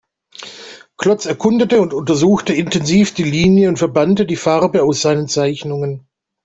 Klotz 0.97 1.27
erkundete 1.27 1.79
und 1.79 1.93
untersuchte 1.93 2.53
intensiv 2.55 3.13
die 3.13 3.21
Linie 3.21 3.69
und 3.69 3.77
verbannte 3.77 4.25
die 4.25 4.35
Farbe 4.35 4.81
aus 4.81 5.01
seinen 5.03 5.27
Zeichnungen. 5.27 6.07